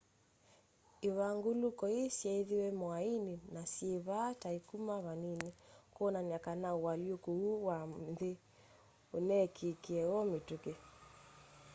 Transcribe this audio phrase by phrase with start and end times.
[1.09, 5.49] ivanguluko ii syeithiwe mwaini na syivyaa ta ikuma vanini
[5.95, 7.77] kwonania kana ualyũkũ ũu wa
[8.11, 8.31] nthi
[9.17, 10.73] uneekikie o mitũki